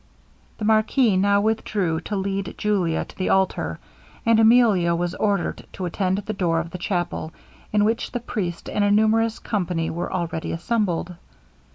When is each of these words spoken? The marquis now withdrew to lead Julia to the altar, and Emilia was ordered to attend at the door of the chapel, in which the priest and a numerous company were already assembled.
The 0.57 0.65
marquis 0.65 1.15
now 1.15 1.41
withdrew 1.41 2.01
to 2.05 2.15
lead 2.15 2.55
Julia 2.57 3.05
to 3.05 3.15
the 3.15 3.29
altar, 3.29 3.77
and 4.25 4.39
Emilia 4.39 4.95
was 4.95 5.13
ordered 5.13 5.63
to 5.73 5.85
attend 5.85 6.17
at 6.17 6.25
the 6.25 6.33
door 6.33 6.59
of 6.59 6.71
the 6.71 6.79
chapel, 6.79 7.31
in 7.71 7.85
which 7.85 8.09
the 8.11 8.19
priest 8.19 8.67
and 8.67 8.83
a 8.83 8.89
numerous 8.89 9.37
company 9.37 9.91
were 9.91 10.11
already 10.11 10.51
assembled. 10.53 11.13